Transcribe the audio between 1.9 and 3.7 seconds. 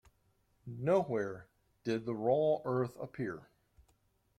the raw earth appear.